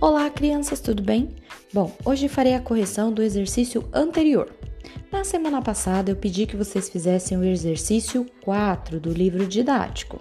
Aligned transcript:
Olá, 0.00 0.30
crianças, 0.30 0.78
tudo 0.78 1.02
bem? 1.02 1.30
Bom, 1.72 1.92
hoje 2.04 2.28
farei 2.28 2.54
a 2.54 2.60
correção 2.60 3.12
do 3.12 3.20
exercício 3.20 3.84
anterior. 3.92 4.48
Na 5.10 5.24
semana 5.24 5.60
passada, 5.60 6.12
eu 6.12 6.14
pedi 6.14 6.46
que 6.46 6.54
vocês 6.54 6.88
fizessem 6.88 7.36
o 7.36 7.42
exercício 7.42 8.24
4 8.44 9.00
do 9.00 9.12
livro 9.12 9.44
didático. 9.44 10.20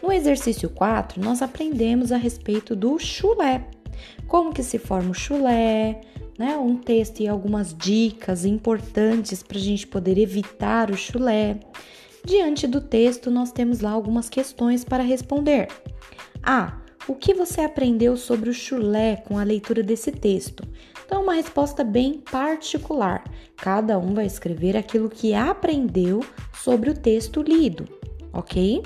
No 0.00 0.12
exercício 0.12 0.70
4, 0.70 1.20
nós 1.20 1.42
aprendemos 1.42 2.12
a 2.12 2.16
respeito 2.16 2.76
do 2.76 2.96
chulé. 2.96 3.66
Como 4.28 4.54
que 4.54 4.62
se 4.62 4.78
forma 4.78 5.10
o 5.10 5.14
chulé, 5.14 6.00
né? 6.38 6.56
Um 6.56 6.76
texto 6.76 7.18
e 7.18 7.26
algumas 7.26 7.74
dicas 7.76 8.44
importantes 8.44 9.42
para 9.42 9.58
a 9.58 9.60
gente 9.60 9.84
poder 9.84 10.16
evitar 10.16 10.92
o 10.92 10.96
chulé. 10.96 11.58
Diante 12.24 12.68
do 12.68 12.80
texto, 12.80 13.32
nós 13.32 13.50
temos 13.50 13.80
lá 13.80 13.90
algumas 13.90 14.28
questões 14.28 14.84
para 14.84 15.02
responder. 15.02 15.66
A. 16.40 16.87
O 17.08 17.14
que 17.14 17.32
você 17.32 17.62
aprendeu 17.62 18.18
sobre 18.18 18.50
o 18.50 18.52
chulé 18.52 19.16
com 19.16 19.38
a 19.38 19.42
leitura 19.42 19.82
desse 19.82 20.12
texto? 20.12 20.62
Então, 21.06 21.22
uma 21.22 21.32
resposta 21.32 21.82
bem 21.82 22.20
particular. 22.20 23.24
Cada 23.56 23.98
um 23.98 24.12
vai 24.12 24.26
escrever 24.26 24.76
aquilo 24.76 25.08
que 25.08 25.32
aprendeu 25.32 26.20
sobre 26.52 26.90
o 26.90 26.94
texto 26.94 27.40
lido, 27.40 27.88
ok? 28.30 28.82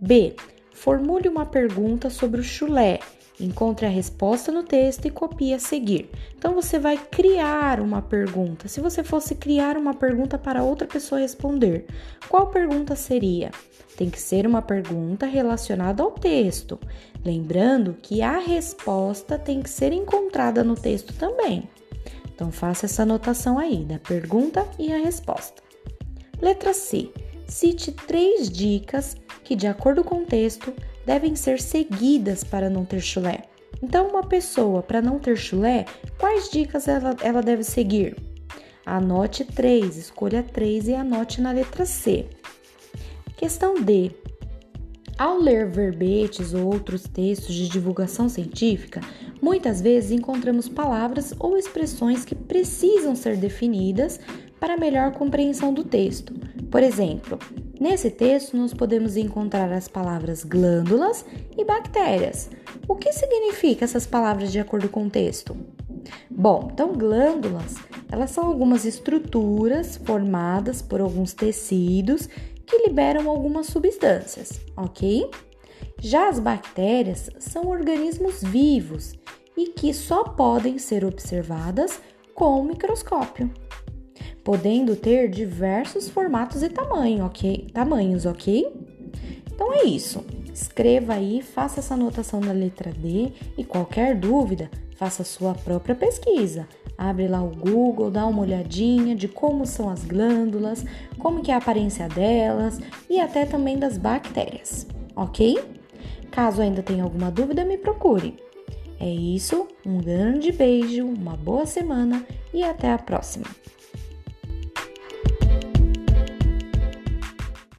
B. 0.00 0.34
Formule 0.72 1.28
uma 1.28 1.46
pergunta 1.46 2.10
sobre 2.10 2.40
o 2.40 2.44
chulé. 2.44 2.98
Encontre 3.40 3.86
a 3.86 3.88
resposta 3.88 4.52
no 4.52 4.62
texto 4.62 5.06
e 5.06 5.10
copie 5.10 5.54
a 5.54 5.58
seguir. 5.58 6.10
Então 6.36 6.54
você 6.54 6.78
vai 6.78 6.98
criar 6.98 7.80
uma 7.80 8.02
pergunta. 8.02 8.68
Se 8.68 8.80
você 8.80 9.02
fosse 9.02 9.34
criar 9.34 9.78
uma 9.78 9.94
pergunta 9.94 10.36
para 10.36 10.62
outra 10.62 10.86
pessoa 10.86 11.20
responder, 11.20 11.86
qual 12.28 12.48
pergunta 12.48 12.94
seria? 12.94 13.50
Tem 13.96 14.10
que 14.10 14.20
ser 14.20 14.46
uma 14.46 14.60
pergunta 14.60 15.24
relacionada 15.24 16.02
ao 16.02 16.10
texto. 16.10 16.78
Lembrando 17.24 17.96
que 18.02 18.20
a 18.20 18.38
resposta 18.38 19.38
tem 19.38 19.62
que 19.62 19.70
ser 19.70 19.92
encontrada 19.92 20.62
no 20.62 20.74
texto 20.74 21.14
também. 21.14 21.68
Então 22.34 22.52
faça 22.52 22.86
essa 22.86 23.02
anotação 23.02 23.58
aí 23.58 23.84
da 23.84 23.98
pergunta 23.98 24.66
e 24.78 24.92
a 24.92 24.98
resposta. 24.98 25.62
Letra 26.40 26.74
C. 26.74 27.10
Cite 27.46 27.92
três 27.92 28.48
dicas 28.48 29.16
que, 29.42 29.56
de 29.56 29.66
acordo 29.66 30.04
com 30.04 30.22
o 30.22 30.24
texto, 30.24 30.72
devem 31.10 31.34
ser 31.34 31.60
seguidas 31.60 32.44
para 32.44 32.70
não 32.70 32.84
ter 32.84 33.00
chulé. 33.00 33.42
Então, 33.82 34.06
uma 34.10 34.22
pessoa 34.22 34.80
para 34.80 35.02
não 35.02 35.18
ter 35.18 35.36
chulé, 35.36 35.84
quais 36.16 36.48
dicas 36.48 36.86
ela, 36.86 37.16
ela 37.20 37.42
deve 37.42 37.64
seguir? 37.64 38.16
Anote 38.86 39.44
três, 39.44 39.96
escolha 39.96 40.40
três 40.40 40.86
e 40.86 40.94
anote 40.94 41.40
na 41.40 41.50
letra 41.50 41.84
C. 41.84 42.26
Questão 43.36 43.82
D. 43.82 44.12
Ao 45.18 45.36
ler 45.36 45.68
verbetes 45.68 46.54
ou 46.54 46.66
outros 46.66 47.02
textos 47.02 47.56
de 47.56 47.68
divulgação 47.68 48.28
científica, 48.28 49.00
muitas 49.42 49.80
vezes 49.80 50.12
encontramos 50.12 50.68
palavras 50.68 51.34
ou 51.40 51.56
expressões 51.56 52.24
que 52.24 52.36
precisam 52.36 53.16
ser 53.16 53.36
definidas 53.36 54.20
para 54.60 54.76
melhor 54.76 55.10
compreensão 55.10 55.74
do 55.74 55.82
texto. 55.82 56.32
Por 56.70 56.84
exemplo, 56.84 57.36
nesse 57.80 58.10
texto 58.10 58.56
nós 58.56 58.74
podemos 58.74 59.16
encontrar 59.16 59.72
as 59.72 59.88
palavras 59.88 60.44
glândulas 60.44 61.24
e 61.56 61.64
bactérias. 61.64 62.50
O 62.86 62.94
que 62.94 63.12
significa 63.12 63.84
essas 63.84 64.06
palavras 64.06 64.52
de 64.52 64.60
acordo 64.60 64.88
com 64.88 65.06
o 65.06 65.10
texto? 65.10 65.56
Bom, 66.30 66.68
então 66.72 66.92
glândulas, 66.92 67.76
elas 68.10 68.30
são 68.30 68.46
algumas 68.46 68.84
estruturas 68.84 69.96
formadas 69.96 70.82
por 70.82 71.00
alguns 71.00 71.32
tecidos 71.32 72.28
que 72.66 72.78
liberam 72.86 73.28
algumas 73.28 73.66
substâncias, 73.66 74.60
ok? 74.76 75.28
Já 75.98 76.28
as 76.28 76.38
bactérias 76.38 77.30
são 77.38 77.68
organismos 77.68 78.42
vivos 78.42 79.14
e 79.56 79.68
que 79.68 79.92
só 79.92 80.24
podem 80.24 80.78
ser 80.78 81.04
observadas 81.04 82.00
com 82.34 82.60
o 82.60 82.64
microscópio, 82.64 83.50
podendo 84.44 84.96
ter 84.96 85.28
diversos 85.28 86.08
formatos 86.08 86.62
e 86.62 86.68
tamanho, 86.68 87.24
ok? 87.24 87.68
tamanhos, 87.72 88.26
ok? 88.26 88.72
Então 89.52 89.72
é 89.72 89.84
isso. 89.84 90.24
Escreva 90.52 91.14
aí, 91.14 91.42
faça 91.42 91.80
essa 91.80 91.94
anotação 91.94 92.40
na 92.40 92.52
letra 92.52 92.92
D 92.92 93.32
e 93.56 93.64
qualquer 93.64 94.14
dúvida, 94.16 94.70
faça 94.96 95.24
sua 95.24 95.54
própria 95.54 95.94
pesquisa. 95.94 96.68
Abre 96.98 97.28
lá 97.28 97.42
o 97.42 97.48
Google, 97.48 98.10
dá 98.10 98.26
uma 98.26 98.42
olhadinha 98.42 99.14
de 99.14 99.26
como 99.26 99.64
são 99.64 99.88
as 99.88 100.04
glândulas, 100.04 100.84
como 101.18 101.40
que 101.40 101.50
é 101.50 101.54
a 101.54 101.58
aparência 101.58 102.08
delas 102.08 102.78
e 103.08 103.18
até 103.18 103.46
também 103.46 103.78
das 103.78 103.96
bactérias, 103.96 104.86
ok? 105.16 105.58
Caso 106.30 106.60
ainda 106.60 106.82
tenha 106.82 107.02
alguma 107.02 107.30
dúvida, 107.30 107.64
me 107.64 107.78
procure. 107.78 108.36
É 108.98 109.08
isso, 109.08 109.66
um 109.84 109.98
grande 109.98 110.52
beijo, 110.52 111.06
uma 111.06 111.36
boa 111.36 111.64
semana 111.64 112.22
e 112.52 112.62
até 112.62 112.92
a 112.92 112.98
próxima! 112.98 113.46